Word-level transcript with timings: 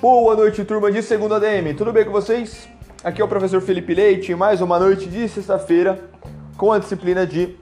Boa 0.00 0.34
noite, 0.34 0.64
turma 0.64 0.90
de 0.90 1.02
segunda 1.02 1.36
ADM. 1.36 1.74
Tudo 1.76 1.92
bem 1.92 2.06
com 2.06 2.10
vocês? 2.10 2.66
Aqui 3.04 3.20
é 3.20 3.24
o 3.24 3.28
professor 3.28 3.60
Felipe 3.60 3.94
Leite, 3.94 4.34
mais 4.34 4.62
uma 4.62 4.78
noite 4.78 5.08
de 5.08 5.28
sexta-feira 5.28 5.98
com 6.56 6.72
a 6.72 6.78
disciplina 6.78 7.26
de 7.26 7.56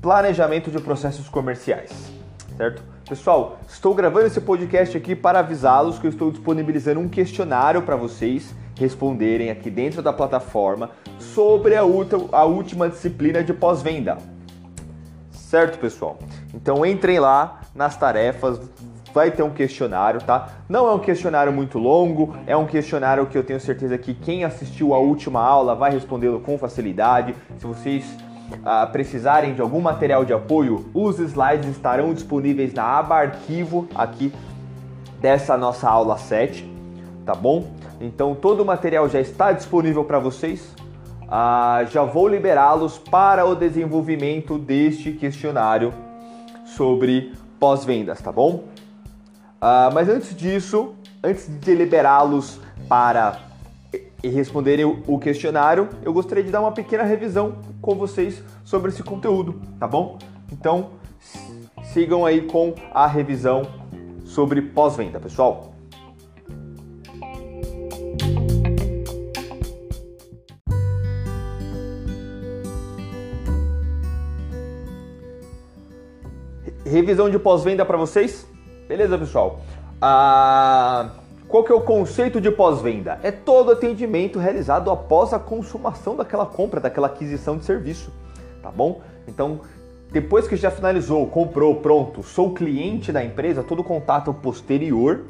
planejamento 0.00 0.70
de 0.70 0.80
processos 0.80 1.28
comerciais, 1.28 1.90
certo? 2.56 2.82
Pessoal, 3.08 3.58
estou 3.68 3.94
gravando 3.94 4.26
esse 4.26 4.40
podcast 4.40 4.96
aqui 4.96 5.16
para 5.16 5.40
avisá-los 5.40 5.98
que 5.98 6.06
eu 6.06 6.10
estou 6.10 6.30
disponibilizando 6.30 7.00
um 7.00 7.08
questionário 7.08 7.82
para 7.82 7.96
vocês 7.96 8.54
responderem 8.78 9.50
aqui 9.50 9.70
dentro 9.70 10.02
da 10.02 10.12
plataforma 10.12 10.90
sobre 11.18 11.74
a, 11.74 11.80
a 11.80 12.44
última 12.44 12.88
disciplina 12.88 13.42
de 13.42 13.52
pós-venda. 13.52 14.35
Certo, 15.46 15.78
pessoal? 15.78 16.18
Então 16.52 16.84
entrem 16.84 17.20
lá 17.20 17.60
nas 17.72 17.96
tarefas, 17.96 18.60
vai 19.14 19.30
ter 19.30 19.44
um 19.44 19.50
questionário, 19.50 20.20
tá? 20.20 20.48
Não 20.68 20.88
é 20.88 20.92
um 20.92 20.98
questionário 20.98 21.52
muito 21.52 21.78
longo, 21.78 22.34
é 22.48 22.56
um 22.56 22.66
questionário 22.66 23.26
que 23.26 23.38
eu 23.38 23.44
tenho 23.44 23.60
certeza 23.60 23.96
que 23.96 24.12
quem 24.12 24.42
assistiu 24.42 24.92
a 24.92 24.98
última 24.98 25.40
aula 25.40 25.76
vai 25.76 25.92
respondê-lo 25.92 26.40
com 26.40 26.58
facilidade. 26.58 27.32
Se 27.58 27.64
vocês 27.64 28.04
ah, 28.64 28.88
precisarem 28.88 29.54
de 29.54 29.60
algum 29.60 29.80
material 29.80 30.24
de 30.24 30.32
apoio, 30.32 30.84
os 30.92 31.20
slides 31.20 31.68
estarão 31.68 32.12
disponíveis 32.12 32.74
na 32.74 32.82
aba 32.82 33.14
arquivo 33.14 33.86
aqui 33.94 34.32
dessa 35.20 35.56
nossa 35.56 35.88
aula 35.88 36.18
7, 36.18 36.68
tá 37.24 37.36
bom? 37.36 37.70
Então 38.00 38.34
todo 38.34 38.64
o 38.64 38.66
material 38.66 39.08
já 39.08 39.20
está 39.20 39.52
disponível 39.52 40.02
para 40.02 40.18
vocês. 40.18 40.74
Ah, 41.28 41.84
já 41.90 42.04
vou 42.04 42.28
liberá-los 42.28 42.98
para 42.98 43.44
o 43.44 43.54
desenvolvimento 43.54 44.58
deste 44.58 45.12
questionário 45.12 45.92
sobre 46.64 47.32
pós-vendas, 47.58 48.20
tá 48.20 48.30
bom? 48.30 48.64
Uh, 49.56 49.92
mas 49.92 50.08
antes 50.08 50.36
disso, 50.36 50.94
antes 51.22 51.48
de 51.48 51.74
liberá-los 51.74 52.60
para 52.88 53.40
responderem 54.22 54.84
o 54.84 55.18
questionário, 55.18 55.88
eu 56.02 56.12
gostaria 56.12 56.44
de 56.44 56.50
dar 56.50 56.60
uma 56.60 56.72
pequena 56.72 57.02
revisão 57.02 57.56
com 57.80 57.94
vocês 57.94 58.42
sobre 58.64 58.90
esse 58.90 59.02
conteúdo, 59.02 59.60
tá 59.78 59.86
bom? 59.86 60.18
Então, 60.52 60.90
sigam 61.82 62.24
aí 62.24 62.42
com 62.42 62.74
a 62.92 63.06
revisão 63.06 63.62
sobre 64.24 64.60
pós-venda, 64.60 65.18
pessoal. 65.18 65.75
Revisão 76.86 77.28
de 77.28 77.36
pós-venda 77.36 77.84
para 77.84 77.96
vocês? 77.96 78.46
Beleza, 78.86 79.18
pessoal? 79.18 79.58
Ah, 80.00 81.10
qual 81.48 81.64
que 81.64 81.72
é 81.72 81.74
o 81.74 81.80
conceito 81.80 82.40
de 82.40 82.48
pós-venda? 82.48 83.18
É 83.24 83.32
todo 83.32 83.72
atendimento 83.72 84.38
realizado 84.38 84.88
após 84.88 85.32
a 85.32 85.38
consumação 85.40 86.14
daquela 86.14 86.46
compra, 86.46 86.78
daquela 86.78 87.08
aquisição 87.08 87.58
de 87.58 87.64
serviço, 87.64 88.12
tá 88.62 88.70
bom? 88.70 89.00
Então, 89.26 89.62
depois 90.12 90.46
que 90.46 90.54
já 90.54 90.70
finalizou, 90.70 91.26
comprou, 91.26 91.74
pronto, 91.74 92.22
sou 92.22 92.54
cliente 92.54 93.10
da 93.10 93.24
empresa, 93.24 93.64
todo 93.64 93.82
contato 93.82 94.32
posterior 94.32 95.24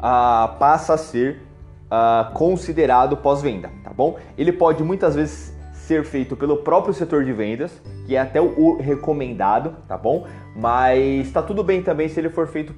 ah, 0.00 0.56
passa 0.58 0.94
a 0.94 0.98
ser 0.98 1.40
ah, 1.88 2.32
considerado 2.34 3.16
pós-venda, 3.16 3.70
tá 3.84 3.92
bom? 3.92 4.18
Ele 4.36 4.50
pode 4.50 4.82
muitas 4.82 5.14
vezes 5.14 5.54
ser 5.72 6.04
feito 6.04 6.34
pelo 6.34 6.56
próprio 6.56 6.92
setor 6.92 7.24
de 7.24 7.32
vendas, 7.32 7.80
que 8.04 8.16
é 8.16 8.20
até 8.20 8.40
o 8.40 8.76
recomendado, 8.78 9.76
tá 9.88 9.96
bom? 9.96 10.26
Mas 10.56 11.26
está 11.26 11.42
tudo 11.42 11.64
bem 11.64 11.82
também 11.82 12.08
se 12.08 12.20
ele 12.20 12.30
for 12.30 12.46
feito 12.46 12.74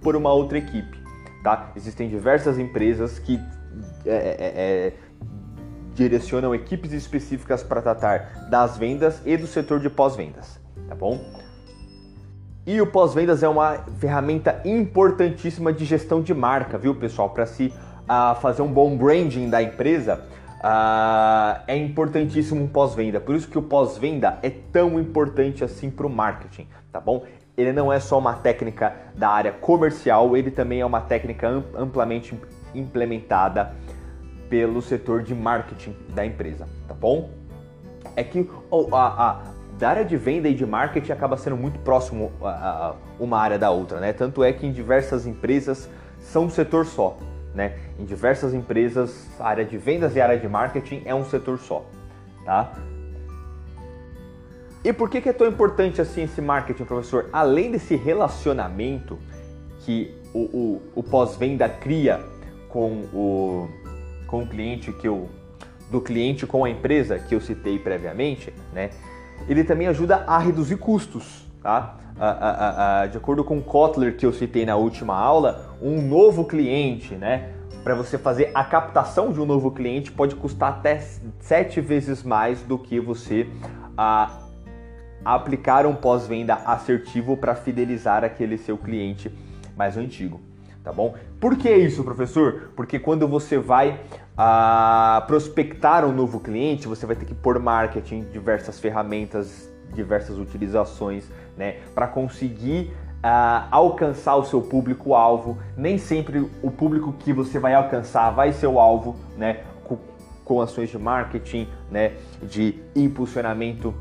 por 0.00 0.16
uma 0.16 0.32
outra 0.32 0.58
equipe, 0.58 0.98
tá? 1.42 1.72
Existem 1.76 2.08
diversas 2.08 2.58
empresas 2.58 3.18
que 3.18 3.40
é, 4.04 4.10
é, 4.10 4.36
é, 4.38 4.86
é 4.86 4.92
direcionam 5.94 6.54
equipes 6.54 6.92
específicas 6.92 7.62
para 7.62 7.80
tratar 7.80 8.48
das 8.50 8.76
vendas 8.76 9.22
e 9.24 9.36
do 9.36 9.46
setor 9.46 9.80
de 9.80 9.88
pós-vendas, 9.88 10.60
tá 10.88 10.94
bom? 10.94 11.18
E 12.66 12.80
o 12.80 12.86
pós-vendas 12.86 13.42
é 13.42 13.48
uma 13.48 13.84
ferramenta 13.98 14.60
importantíssima 14.64 15.72
de 15.72 15.84
gestão 15.84 16.20
de 16.20 16.34
marca, 16.34 16.76
viu, 16.76 16.94
pessoal? 16.94 17.30
Para 17.30 17.46
se 17.46 17.72
uh, 18.06 18.34
fazer 18.40 18.60
um 18.60 18.72
bom 18.72 18.96
branding 18.96 19.48
da 19.48 19.62
empresa, 19.62 20.24
uh, 20.66 21.62
é 21.66 21.76
importantíssimo 21.76 22.62
um 22.62 22.66
pós-venda. 22.66 23.20
Por 23.20 23.36
isso 23.36 23.48
que 23.48 23.58
o 23.58 23.62
pós-venda 23.62 24.38
é 24.42 24.50
tão 24.50 24.98
importante 24.98 25.62
assim 25.62 25.90
para 25.90 26.06
o 26.06 26.10
marketing, 26.10 26.66
tá 26.92 27.00
bom? 27.00 27.24
Ele 27.56 27.72
não 27.72 27.92
é 27.92 28.00
só 28.00 28.18
uma 28.18 28.34
técnica 28.34 28.94
da 29.14 29.28
área 29.28 29.52
comercial, 29.52 30.36
ele 30.36 30.50
também 30.50 30.80
é 30.80 30.86
uma 30.86 31.00
técnica 31.00 31.62
amplamente 31.74 32.38
implementada 32.74 33.72
pelo 34.50 34.82
setor 34.82 35.22
de 35.22 35.34
marketing 35.34 35.96
da 36.14 36.26
empresa, 36.26 36.66
tá 36.86 36.94
bom? 36.94 37.30
É 38.14 38.22
que 38.22 38.48
oh, 38.70 38.94
a, 38.94 39.06
a, 39.06 39.42
da 39.78 39.88
área 39.88 40.04
de 40.04 40.16
venda 40.16 40.48
e 40.48 40.54
de 40.54 40.66
marketing 40.66 41.12
acaba 41.12 41.36
sendo 41.36 41.56
muito 41.56 41.78
próximo 41.80 42.30
a, 42.42 42.48
a, 42.48 42.94
uma 43.18 43.38
área 43.38 43.58
da 43.58 43.70
outra, 43.70 44.00
né? 44.00 44.12
Tanto 44.12 44.44
é 44.44 44.52
que 44.52 44.66
em 44.66 44.72
diversas 44.72 45.26
empresas 45.26 45.88
são 46.20 46.44
um 46.44 46.50
setor 46.50 46.84
só. 46.84 47.16
Né? 47.56 47.78
Em 47.98 48.04
diversas 48.04 48.52
empresas, 48.52 49.26
a 49.40 49.48
área 49.48 49.64
de 49.64 49.78
vendas 49.78 50.14
e 50.14 50.20
a 50.20 50.24
área 50.24 50.38
de 50.38 50.46
marketing 50.46 51.00
é 51.06 51.14
um 51.14 51.24
setor 51.24 51.58
só, 51.58 51.86
tá? 52.44 52.70
E 54.84 54.92
por 54.92 55.08
que, 55.08 55.22
que 55.22 55.30
é 55.30 55.32
tão 55.32 55.48
importante 55.48 55.98
assim 56.02 56.24
esse 56.24 56.42
marketing, 56.42 56.84
professor? 56.84 57.30
Além 57.32 57.70
desse 57.70 57.96
relacionamento 57.96 59.18
que 59.80 60.14
o, 60.34 60.40
o, 60.40 60.82
o 60.96 61.02
pós-venda 61.02 61.66
cria 61.66 62.22
com 62.68 63.04
o, 63.10 63.70
com 64.26 64.42
o 64.42 64.46
cliente 64.46 64.92
que 64.92 65.08
eu 65.08 65.30
do 65.90 66.02
cliente 66.02 66.46
com 66.46 66.62
a 66.62 66.68
empresa 66.68 67.18
que 67.18 67.34
eu 67.34 67.40
citei 67.40 67.78
previamente, 67.78 68.52
né? 68.74 68.90
Ele 69.48 69.64
também 69.64 69.86
ajuda 69.86 70.24
a 70.26 70.36
reduzir 70.38 70.76
custos, 70.76 71.45
tá? 71.66 71.96
de 73.10 73.18
acordo 73.18 73.42
com 73.42 73.58
o 73.58 73.62
Kotler 73.62 74.16
que 74.16 74.24
eu 74.24 74.32
citei 74.32 74.64
na 74.64 74.76
última 74.76 75.14
aula, 75.14 75.76
um 75.82 76.00
novo 76.00 76.44
cliente, 76.44 77.14
né? 77.14 77.50
Para 77.82 77.94
você 77.94 78.16
fazer 78.16 78.52
a 78.54 78.64
captação 78.64 79.32
de 79.32 79.40
um 79.40 79.44
novo 79.44 79.72
cliente 79.72 80.12
pode 80.12 80.36
custar 80.36 80.70
até 80.70 80.98
sete 81.40 81.80
vezes 81.80 82.22
mais 82.22 82.62
do 82.62 82.78
que 82.78 83.00
você 83.00 83.48
aplicar 85.24 85.84
um 85.86 85.94
pós-venda 85.94 86.54
assertivo 86.54 87.36
para 87.36 87.54
fidelizar 87.56 88.24
aquele 88.24 88.56
seu 88.56 88.78
cliente 88.78 89.30
mais 89.76 89.96
antigo, 89.96 90.40
tá 90.84 90.92
bom? 90.92 91.16
Por 91.40 91.56
que 91.56 91.70
isso, 91.70 92.02
professor? 92.02 92.70
Porque 92.76 92.98
quando 92.98 93.26
você 93.28 93.58
vai 93.58 94.00
prospectar 95.26 96.04
um 96.04 96.12
novo 96.12 96.40
cliente, 96.40 96.86
você 96.88 97.04
vai 97.04 97.16
ter 97.16 97.26
que 97.26 97.34
pôr 97.34 97.58
marketing, 97.58 98.20
diversas 98.32 98.80
ferramentas, 98.80 99.70
diversas 99.92 100.38
utilizações 100.38 101.30
né, 101.56 101.76
para 101.94 102.06
conseguir 102.06 102.92
uh, 103.16 103.68
alcançar 103.70 104.36
o 104.36 104.44
seu 104.44 104.60
público-alvo. 104.60 105.58
Nem 105.76 105.98
sempre 105.98 106.50
o 106.62 106.70
público 106.70 107.12
que 107.12 107.32
você 107.32 107.58
vai 107.58 107.74
alcançar 107.74 108.30
vai 108.30 108.52
ser 108.52 108.66
o 108.66 108.78
alvo, 108.78 109.16
né, 109.36 109.64
com, 109.84 109.98
com 110.44 110.60
ações 110.60 110.90
de 110.90 110.98
marketing, 110.98 111.68
né, 111.90 112.12
de 112.42 112.80
impulsionamento 112.94 113.94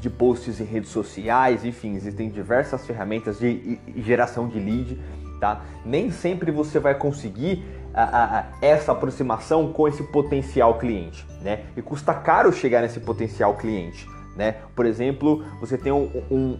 de 0.00 0.10
posts 0.10 0.60
em 0.60 0.64
redes 0.64 0.90
sociais, 0.90 1.64
enfim, 1.64 1.94
existem 1.94 2.28
diversas 2.28 2.86
ferramentas 2.86 3.38
de 3.38 3.80
geração 3.96 4.46
de 4.46 4.60
lead, 4.60 5.00
tá? 5.40 5.62
Nem 5.82 6.10
sempre 6.10 6.50
você 6.50 6.78
vai 6.78 6.94
conseguir 6.94 7.64
a, 7.94 8.40
a, 8.40 8.44
essa 8.60 8.92
aproximação 8.92 9.72
com 9.72 9.88
esse 9.88 10.02
potencial 10.02 10.76
cliente, 10.78 11.26
né? 11.40 11.64
E 11.74 11.80
custa 11.80 12.12
caro 12.12 12.52
chegar 12.52 12.82
nesse 12.82 13.00
potencial 13.00 13.54
cliente, 13.54 14.06
né? 14.36 14.56
Por 14.74 14.86
exemplo, 14.86 15.44
você 15.60 15.78
tem 15.78 15.92
um, 15.92 16.10
um 16.30 16.58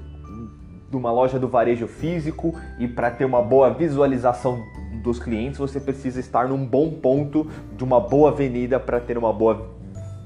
uma 0.97 1.11
loja 1.11 1.39
do 1.39 1.49
varejo 1.49 1.87
físico 1.87 2.55
e 2.79 2.87
para 2.87 3.11
ter 3.11 3.25
uma 3.25 3.43
boa 3.43 3.73
visualização 3.73 4.65
dos 5.03 5.19
clientes, 5.19 5.59
você 5.59 5.81
precisa 5.81 6.21
estar 6.21 6.49
num 6.49 6.65
bom 6.65 6.91
ponto 6.91 7.51
de 7.77 7.85
uma 7.85 8.01
boa 8.01 8.31
avenida 8.31 8.79
para 8.81 9.01
ter 9.01 9.19
uma 9.19 9.33
boa 9.33 9.71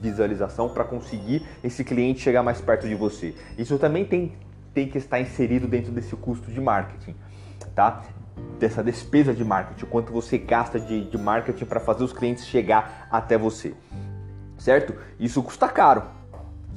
visualização 0.01 0.69
para 0.69 0.85
conseguir 0.85 1.43
esse 1.65 1.83
cliente 1.83 2.21
chegar 2.21 2.43
mais 2.43 2.61
perto 2.61 2.87
de 2.87 2.95
você. 2.95 3.35
Isso 3.57 3.79
também 3.79 4.05
tem, 4.05 4.33
tem 4.73 4.89
que 4.89 4.99
estar 4.99 5.21
inserido 5.21 5.67
dentro 5.67 5.91
desse 5.91 6.15
custo 6.15 6.51
de 6.51 6.61
marketing, 6.61 7.17
tá? 7.75 8.05
Dessa 8.61 8.83
despesa 8.83 9.35
de 9.35 9.45
marketing, 9.45 9.87
quanto 9.87 10.13
você 10.13 10.39
gasta 10.39 10.79
de, 10.79 11.05
de 11.05 11.19
marketing 11.19 11.65
para 11.65 11.81
fazer 11.81 12.05
os 12.05 12.13
clientes 12.13 12.47
chegar 12.47 13.09
até 13.11 13.37
você, 13.37 13.75
certo? 14.57 14.95
Isso 15.19 15.43
custa 15.43 15.69
caro, 15.69 16.03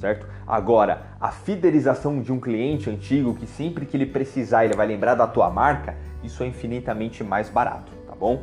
certo? 0.02 0.28
Agora, 0.46 1.04
a 1.20 1.32
fidelização 1.32 2.22
de 2.22 2.34
um 2.34 2.40
cliente 2.40 2.90
antigo 2.90 3.34
que 3.34 3.48
sempre 3.48 3.86
que 3.86 3.96
ele 3.96 4.06
precisar 4.06 4.66
ele 4.66 4.76
vai 4.76 4.86
lembrar 4.86 5.16
da 5.16 5.26
tua 5.26 5.50
marca, 5.50 5.96
isso 6.22 6.44
é 6.44 6.48
infinitamente 6.48 7.24
mais 7.24 7.50
barato, 7.50 7.92
tá 8.06 8.14
bom? 8.14 8.42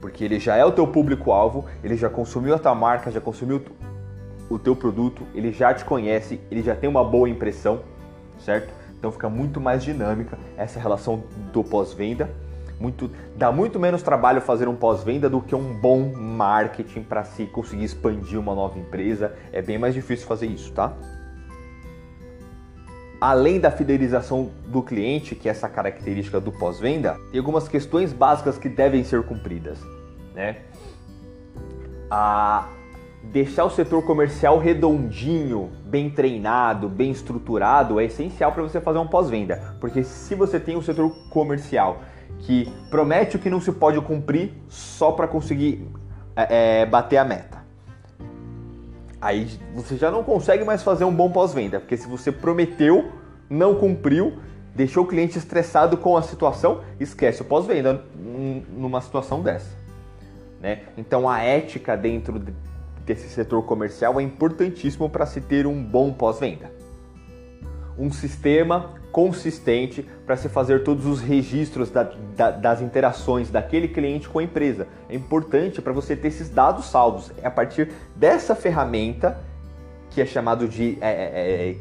Porque 0.00 0.24
ele 0.24 0.38
já 0.38 0.56
é 0.56 0.64
o 0.64 0.72
teu 0.72 0.86
público-alvo, 0.86 1.64
ele 1.82 1.96
já 1.96 2.10
consumiu 2.10 2.54
a 2.54 2.58
tua 2.58 2.74
marca, 2.74 3.10
já 3.10 3.20
consumiu 3.20 3.64
o 4.50 4.58
teu 4.58 4.76
produto, 4.76 5.26
ele 5.34 5.52
já 5.52 5.72
te 5.72 5.84
conhece, 5.84 6.40
ele 6.50 6.62
já 6.62 6.74
tem 6.74 6.90
uma 6.90 7.02
boa 7.02 7.30
impressão 7.30 7.80
certo? 8.42 8.72
Então 8.98 9.10
fica 9.10 9.28
muito 9.28 9.60
mais 9.60 9.82
dinâmica 9.82 10.38
essa 10.56 10.78
relação 10.78 11.24
do 11.52 11.64
pós-venda. 11.64 12.30
Muito, 12.82 13.08
dá 13.36 13.52
muito 13.52 13.78
menos 13.78 14.02
trabalho 14.02 14.40
fazer 14.40 14.66
um 14.66 14.74
pós-venda 14.74 15.30
do 15.30 15.40
que 15.40 15.54
um 15.54 15.72
bom 15.72 16.12
marketing 16.16 17.04
para 17.04 17.22
se 17.22 17.46
conseguir 17.46 17.84
expandir 17.84 18.40
uma 18.40 18.56
nova 18.56 18.76
empresa. 18.76 19.32
É 19.52 19.62
bem 19.62 19.78
mais 19.78 19.94
difícil 19.94 20.26
fazer 20.26 20.46
isso, 20.46 20.72
tá? 20.72 20.92
Além 23.20 23.60
da 23.60 23.70
fidelização 23.70 24.50
do 24.66 24.82
cliente, 24.82 25.36
que 25.36 25.48
é 25.48 25.52
essa 25.52 25.68
característica 25.68 26.40
do 26.40 26.50
pós-venda, 26.50 27.16
tem 27.30 27.38
algumas 27.38 27.68
questões 27.68 28.12
básicas 28.12 28.58
que 28.58 28.68
devem 28.68 29.04
ser 29.04 29.22
cumpridas, 29.22 29.78
né? 30.34 30.62
A 32.10 32.66
deixar 33.22 33.64
o 33.64 33.70
setor 33.70 34.02
comercial 34.04 34.58
redondinho, 34.58 35.70
bem 35.84 36.10
treinado, 36.10 36.88
bem 36.88 37.12
estruturado 37.12 38.00
é 38.00 38.06
essencial 38.06 38.50
para 38.50 38.64
você 38.64 38.80
fazer 38.80 38.98
um 38.98 39.06
pós-venda. 39.06 39.76
Porque 39.80 40.02
se 40.02 40.34
você 40.34 40.58
tem 40.58 40.76
um 40.76 40.82
setor 40.82 41.14
comercial 41.30 42.00
que 42.40 42.72
promete 42.90 43.36
o 43.36 43.38
que 43.38 43.48
não 43.48 43.60
se 43.60 43.72
pode 43.72 44.00
cumprir 44.00 44.52
só 44.68 45.12
para 45.12 45.28
conseguir 45.28 45.86
é, 46.34 46.80
é, 46.80 46.86
bater 46.86 47.16
a 47.18 47.24
meta, 47.24 47.62
aí 49.20 49.48
você 49.74 49.96
já 49.96 50.10
não 50.10 50.24
consegue 50.24 50.64
mais 50.64 50.82
fazer 50.82 51.04
um 51.04 51.14
bom 51.14 51.30
pós-venda. 51.30 51.78
Porque 51.78 51.96
se 51.96 52.08
você 52.08 52.32
prometeu, 52.32 53.12
não 53.48 53.76
cumpriu, 53.76 54.38
deixou 54.74 55.04
o 55.04 55.06
cliente 55.06 55.38
estressado 55.38 55.96
com 55.96 56.16
a 56.16 56.22
situação, 56.22 56.80
esquece 56.98 57.42
o 57.42 57.44
pós-venda 57.44 58.04
numa 58.76 59.00
situação 59.00 59.40
dessa. 59.40 59.70
Né? 60.60 60.82
Então 60.96 61.28
a 61.28 61.40
ética 61.40 61.96
dentro 61.96 62.40
desse 63.04 63.28
setor 63.28 63.62
comercial 63.62 64.18
é 64.18 64.22
importantíssimo 64.22 65.08
para 65.08 65.26
se 65.26 65.40
ter 65.40 65.66
um 65.66 65.82
bom 65.82 66.12
pós-venda. 66.12 66.81
Um 67.98 68.10
sistema 68.10 68.94
consistente 69.10 70.06
para 70.24 70.36
se 70.36 70.48
fazer 70.48 70.82
todos 70.82 71.04
os 71.04 71.20
registros 71.20 71.90
da, 71.90 72.10
da, 72.34 72.50
das 72.50 72.80
interações 72.80 73.50
daquele 73.50 73.88
cliente 73.88 74.28
com 74.28 74.38
a 74.38 74.42
empresa. 74.42 74.88
É 75.08 75.14
importante 75.14 75.82
para 75.82 75.92
você 75.92 76.16
ter 76.16 76.28
esses 76.28 76.48
dados 76.48 76.86
salvos. 76.86 77.30
É 77.42 77.46
a 77.46 77.50
partir 77.50 77.92
dessa 78.16 78.54
ferramenta 78.54 79.38
que 80.10 80.20
é 80.20 80.26
chamado 80.26 80.66
de 80.68 80.98
é, 81.00 81.10
é, 81.10 81.70
é, 81.70 81.74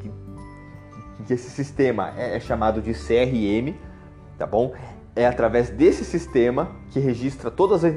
que 1.25 1.33
esse 1.33 1.49
sistema 1.49 2.13
é, 2.17 2.37
é 2.37 2.39
chamado 2.39 2.81
de 2.81 2.93
CRM, 2.93 3.75
tá 4.37 4.45
bom? 4.45 4.73
É 5.15 5.25
através 5.25 5.69
desse 5.69 6.03
sistema 6.03 6.71
que 6.89 6.99
registra 6.99 7.51
todas 7.51 7.83
as 7.83 7.93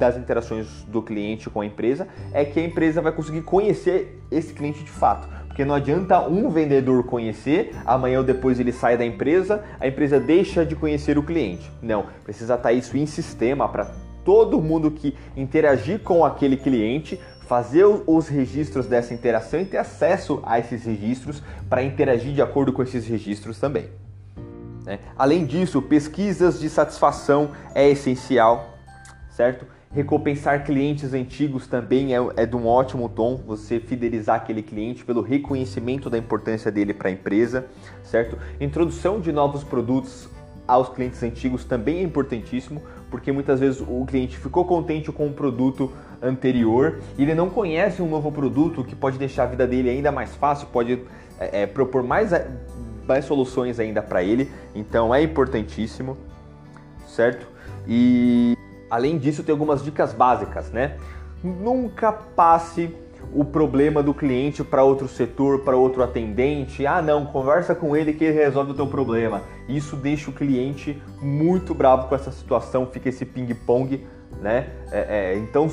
das 0.00 0.16
interações 0.16 0.66
do 0.84 1.02
cliente 1.02 1.50
com 1.50 1.60
a 1.60 1.66
empresa 1.66 2.08
é 2.32 2.42
que 2.42 2.58
a 2.58 2.64
empresa 2.64 3.02
vai 3.02 3.12
conseguir 3.12 3.42
conhecer 3.42 4.18
esse 4.30 4.54
cliente 4.54 4.82
de 4.82 4.90
fato. 4.90 5.28
Porque 5.50 5.64
não 5.64 5.74
adianta 5.74 6.20
um 6.28 6.48
vendedor 6.48 7.02
conhecer, 7.02 7.74
amanhã 7.84 8.18
ou 8.18 8.24
depois 8.24 8.60
ele 8.60 8.70
sai 8.70 8.96
da 8.96 9.04
empresa, 9.04 9.64
a 9.80 9.88
empresa 9.88 10.20
deixa 10.20 10.64
de 10.64 10.76
conhecer 10.76 11.18
o 11.18 11.24
cliente. 11.24 11.68
Não, 11.82 12.06
precisa 12.22 12.54
estar 12.54 12.72
isso 12.72 12.96
em 12.96 13.04
sistema 13.04 13.68
para 13.68 13.90
todo 14.24 14.62
mundo 14.62 14.92
que 14.92 15.12
interagir 15.36 15.98
com 16.04 16.24
aquele 16.24 16.56
cliente 16.56 17.20
fazer 17.48 17.84
os 17.84 18.28
registros 18.28 18.86
dessa 18.86 19.12
interação 19.12 19.60
e 19.60 19.64
ter 19.64 19.78
acesso 19.78 20.40
a 20.44 20.60
esses 20.60 20.84
registros 20.84 21.42
para 21.68 21.82
interagir 21.82 22.32
de 22.32 22.40
acordo 22.40 22.72
com 22.72 22.80
esses 22.80 23.04
registros 23.08 23.58
também. 23.58 23.88
Né? 24.84 25.00
Além 25.18 25.44
disso, 25.44 25.82
pesquisas 25.82 26.60
de 26.60 26.70
satisfação 26.70 27.50
é 27.74 27.90
essencial, 27.90 28.78
certo? 29.30 29.66
Recompensar 29.92 30.64
clientes 30.64 31.12
antigos 31.12 31.66
também 31.66 32.14
é, 32.14 32.18
é 32.36 32.46
de 32.46 32.54
um 32.54 32.64
ótimo 32.64 33.08
tom, 33.08 33.36
você 33.44 33.80
fidelizar 33.80 34.36
aquele 34.36 34.62
cliente 34.62 35.04
pelo 35.04 35.20
reconhecimento 35.20 36.08
da 36.08 36.16
importância 36.16 36.70
dele 36.70 36.94
para 36.94 37.08
a 37.08 37.10
empresa, 37.10 37.66
certo? 38.04 38.38
Introdução 38.60 39.18
de 39.20 39.32
novos 39.32 39.64
produtos 39.64 40.28
aos 40.64 40.88
clientes 40.90 41.20
antigos 41.24 41.64
também 41.64 41.98
é 41.98 42.02
importantíssimo, 42.02 42.80
porque 43.10 43.32
muitas 43.32 43.58
vezes 43.58 43.80
o 43.80 44.06
cliente 44.06 44.38
ficou 44.38 44.64
contente 44.64 45.10
com 45.10 45.26
o 45.26 45.32
produto 45.32 45.90
anterior 46.22 47.00
e 47.18 47.24
ele 47.24 47.34
não 47.34 47.50
conhece 47.50 48.00
um 48.00 48.08
novo 48.08 48.30
produto 48.30 48.84
que 48.84 48.94
pode 48.94 49.18
deixar 49.18 49.42
a 49.42 49.46
vida 49.46 49.66
dele 49.66 49.90
ainda 49.90 50.12
mais 50.12 50.36
fácil, 50.36 50.68
pode 50.68 51.02
é, 51.40 51.62
é 51.62 51.66
propor 51.66 52.04
mais, 52.04 52.30
mais 53.08 53.24
soluções 53.24 53.80
ainda 53.80 54.00
para 54.00 54.22
ele, 54.22 54.48
então 54.72 55.12
é 55.12 55.20
importantíssimo, 55.20 56.16
certo? 57.08 57.44
E 57.88 58.54
Além 58.90 59.18
disso, 59.18 59.42
tem 59.42 59.52
algumas 59.52 59.84
dicas 59.84 60.12
básicas, 60.12 60.70
né? 60.70 60.96
Nunca 61.42 62.12
passe 62.12 62.94
o 63.32 63.44
problema 63.44 64.02
do 64.02 64.12
cliente 64.12 64.64
para 64.64 64.82
outro 64.82 65.06
setor, 65.06 65.60
para 65.60 65.76
outro 65.76 66.02
atendente. 66.02 66.86
Ah, 66.86 67.00
não, 67.00 67.26
conversa 67.26 67.74
com 67.74 67.96
ele 67.96 68.12
que 68.12 68.24
ele 68.24 68.38
resolve 68.38 68.72
o 68.72 68.74
teu 68.74 68.86
problema. 68.86 69.42
Isso 69.68 69.94
deixa 69.96 70.30
o 70.30 70.32
cliente 70.32 71.00
muito 71.22 71.74
bravo 71.74 72.08
com 72.08 72.14
essa 72.14 72.32
situação, 72.32 72.86
fica 72.86 73.08
esse 73.08 73.24
ping-pong, 73.24 74.04
né? 74.40 74.70
É, 74.90 75.32
é, 75.32 75.38
então, 75.38 75.70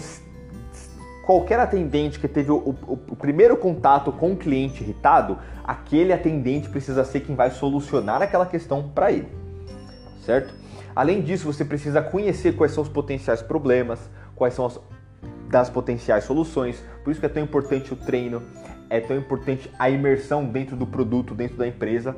qualquer 1.25 1.59
atendente 1.59 2.19
que 2.19 2.27
teve 2.27 2.51
o, 2.51 2.57
o, 2.57 2.99
o, 3.09 3.15
primeiro 3.15 3.57
contato 3.57 4.11
com 4.11 4.33
o 4.33 4.37
cliente 4.37 4.83
irritado, 4.83 5.37
aquele 5.63 6.13
atendente 6.13 6.69
precisa 6.69 7.03
ser 7.03 7.21
quem 7.21 7.35
vai 7.35 7.49
solucionar 7.49 8.21
aquela 8.21 8.45
questão 8.45 8.87
para 8.89 9.11
ele, 9.11 9.27
certo? 10.25 10.53
Além 10.97 11.21
disso, 11.21 11.45
você 11.45 11.63
precisa 11.63 12.01
conhecer 12.01 12.55
quais 12.55 12.71
são 12.71 12.81
os 12.81 12.89
potenciais 12.89 13.39
problemas, 13.39 13.99
quais 14.35 14.55
são 14.55 14.65
as 14.65 14.79
das 15.47 15.69
potenciais 15.69 16.23
soluções. 16.23 16.83
Por 17.03 17.11
isso 17.11 17.19
que 17.19 17.25
é 17.27 17.29
tão 17.29 17.43
importante 17.43 17.93
o 17.93 17.95
treino, 17.95 18.41
é 18.89 18.99
tão 18.99 19.15
importante 19.15 19.71
a 19.77 19.91
imersão 19.91 20.43
dentro 20.43 20.75
do 20.75 20.87
produto, 20.87 21.35
dentro 21.35 21.55
da 21.55 21.67
empresa, 21.67 22.15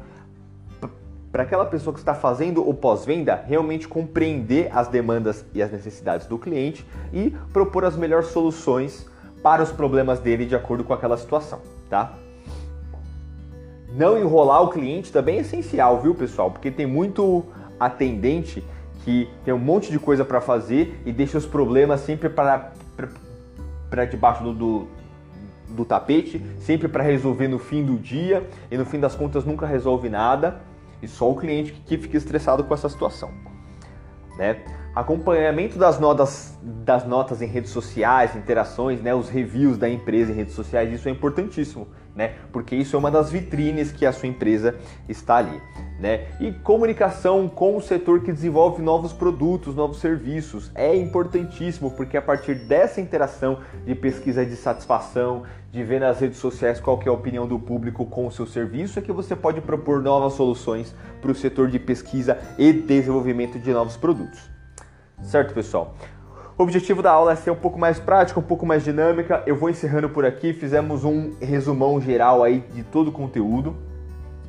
para 1.30 1.44
aquela 1.44 1.66
pessoa 1.66 1.94
que 1.94 2.00
está 2.00 2.16
fazendo 2.16 2.68
o 2.68 2.74
pós-venda 2.74 3.44
realmente 3.46 3.86
compreender 3.86 4.70
as 4.72 4.88
demandas 4.88 5.46
e 5.54 5.62
as 5.62 5.70
necessidades 5.70 6.26
do 6.26 6.38
cliente 6.38 6.88
e 7.12 7.32
propor 7.52 7.84
as 7.84 7.98
melhores 7.98 8.28
soluções 8.28 9.06
para 9.44 9.62
os 9.62 9.74
problemas 9.74 10.22
dele 10.22 10.46
de 10.46 10.56
acordo 10.56 10.86
com 10.86 10.94
aquela 10.94 11.18
situação, 11.18 11.60
tá? 11.90 12.14
Não 13.94 14.18
enrolar 14.18 14.64
o 14.64 14.70
cliente 14.70 15.12
também 15.12 15.40
é 15.40 15.42
essencial, 15.42 16.00
viu, 16.00 16.16
pessoal? 16.16 16.50
Porque 16.50 16.72
tem 16.72 16.86
muito 16.86 17.46
atendente 17.80 18.64
que 19.04 19.30
tem 19.46 19.54
um 19.54 19.60
monte 19.60 19.92
de 19.92 20.00
coisa 20.00 20.26
para 20.26 20.42
fazer 20.42 21.02
e 21.06 21.12
deixa 21.12 21.38
os 21.38 21.46
problemas 21.46 22.02
sempre 22.02 22.30
para 22.30 22.74
para 23.90 24.06
debaixo 24.06 24.44
do, 24.44 24.54
do, 24.54 24.88
do, 25.70 25.86
tapete, 25.86 26.40
sempre 26.60 26.88
para 26.88 27.04
resolver 27.04 27.48
no 27.48 27.58
fim 27.58 27.84
do 27.84 27.98
dia 27.98 28.48
e 28.70 28.78
no 28.78 28.86
fim 28.86 29.00
das 29.00 29.16
contas 29.16 29.44
nunca 29.44 29.66
resolve 29.66 30.10
nada 30.10 30.62
e 31.02 31.08
só 31.08 31.32
o 31.32 31.36
cliente 31.36 31.72
que, 31.72 31.98
fica 31.98 32.16
estressado 32.16 32.64
com 32.64 32.74
essa 32.74 32.88
situação, 32.88 33.32
né? 34.38 34.64
Acompanhamento 34.96 35.78
das 35.78 36.00
notas, 36.00 36.58
das 36.64 37.06
notas 37.06 37.44
em 37.44 37.46
redes 37.46 37.70
sociais, 37.70 38.36
interações, 38.36 39.00
né, 39.02 39.14
os 39.14 39.30
reviews 39.30 39.78
da 39.78 39.88
empresa 39.88 40.32
em 40.32 40.36
redes 40.36 40.56
sociais, 40.56 40.92
isso 40.92 41.08
é 41.08 41.12
importantíssimo, 41.12 41.88
né? 42.16 42.34
Porque 42.52 42.76
isso 42.76 42.96
é 42.96 43.00
uma 43.00 43.12
das 43.12 43.32
vitrines 43.32 43.92
que 43.92 44.04
a 44.04 44.12
sua 44.12 44.28
empresa 44.28 44.76
está 45.08 45.38
ali, 45.38 45.62
né? 46.00 46.28
E 46.40 46.52
comunicação 46.52 47.48
com 47.48 47.78
o 47.78 47.82
setor 47.82 48.22
que 48.24 48.32
desenvolve 48.32 48.82
novos 48.82 49.14
produtos, 49.14 49.76
novos 49.76 50.00
serviços, 50.00 50.72
é 50.74 50.96
importantíssimo, 50.96 51.92
porque 51.92 52.18
a 52.18 52.22
partir 52.22 52.56
dessa 52.56 53.00
interação 53.00 53.60
de 53.86 53.94
pesquisa 53.94 54.44
de 54.44 54.56
satisfação, 54.56 55.44
de 55.72 55.84
ver 55.84 56.00
nas 56.00 56.20
redes 56.20 56.40
sociais 56.40 56.80
qual 56.80 57.00
é 57.06 57.10
a 57.10 57.14
opinião 57.14 57.48
do 57.48 57.60
público 57.60 58.08
com 58.08 58.26
o 58.26 58.32
seu 58.32 58.48
serviço, 58.48 58.98
é 58.98 59.04
que 59.04 59.12
você 59.12 59.36
pode 59.36 59.62
propor 59.62 60.02
novas 60.02 60.34
soluções 60.34 60.96
para 61.22 61.32
o 61.32 61.36
setor 61.36 61.68
de 61.68 61.78
pesquisa 61.78 62.40
e 62.58 62.74
desenvolvimento 62.74 63.60
de 63.60 63.72
novos 63.72 63.96
produtos. 63.96 64.59
Certo, 65.22 65.54
pessoal? 65.54 65.94
O 66.58 66.64
objetivo 66.64 67.02
da 67.02 67.12
aula 67.12 67.32
é 67.32 67.36
ser 67.36 67.52
um 67.52 67.56
pouco 67.56 67.80
mais 67.80 68.00
prática, 68.00 68.40
um 68.40 68.44
pouco 68.44 68.66
mais 68.66 68.84
dinâmica. 68.84 69.44
Eu 69.46 69.56
vou 69.56 69.70
encerrando 69.70 70.10
por 70.10 70.26
aqui. 70.26 70.52
Fizemos 70.52 71.06
um 71.06 71.32
resumão 71.40 72.02
geral 72.02 72.44
aí 72.44 72.60
de 72.74 72.84
todo 72.84 73.08
o 73.08 73.12
conteúdo, 73.12 73.76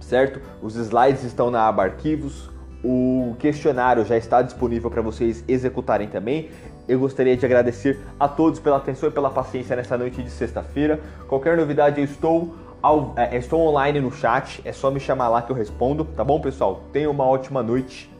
certo? 0.00 0.40
Os 0.60 0.74
slides 0.74 1.22
estão 1.22 1.52
na 1.52 1.68
aba 1.68 1.84
arquivos. 1.84 2.50
O 2.82 3.36
questionário 3.38 4.04
já 4.04 4.16
está 4.16 4.42
disponível 4.42 4.90
para 4.90 5.02
vocês 5.02 5.44
executarem 5.46 6.08
também. 6.08 6.50
Eu 6.88 6.98
gostaria 6.98 7.36
de 7.36 7.46
agradecer 7.46 8.00
a 8.18 8.26
todos 8.26 8.58
pela 8.58 8.78
atenção 8.78 9.08
e 9.08 9.12
pela 9.12 9.30
paciência 9.30 9.76
nessa 9.76 9.96
noite 9.96 10.20
de 10.20 10.30
sexta-feira. 10.30 10.98
Qualquer 11.28 11.56
novidade, 11.56 12.00
eu 12.00 12.04
estou, 12.04 12.56
ao, 12.82 13.12
é, 13.16 13.36
estou 13.36 13.60
online 13.60 14.00
no 14.00 14.10
chat. 14.10 14.60
É 14.64 14.72
só 14.72 14.90
me 14.90 14.98
chamar 14.98 15.28
lá 15.28 15.42
que 15.42 15.52
eu 15.52 15.56
respondo, 15.56 16.04
tá 16.04 16.24
bom, 16.24 16.40
pessoal? 16.40 16.82
Tenham 16.92 17.12
uma 17.12 17.24
ótima 17.24 17.62
noite. 17.62 18.10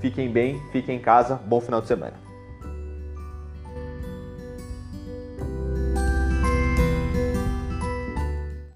Fiquem 0.00 0.30
bem, 0.30 0.60
fiquem 0.72 0.96
em 0.96 1.00
casa. 1.00 1.36
Bom 1.36 1.60
final 1.60 1.80
de 1.80 1.88
semana. 1.88 2.29